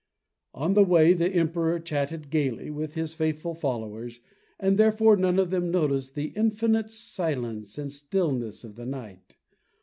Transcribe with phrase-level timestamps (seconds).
[0.55, 4.19] On the way the Emperor chatted gaily with his faithful followers,
[4.59, 9.37] and therefore none of them noticed the infinite silence and stillness of the night.